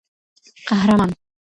قهرمان 0.67 1.13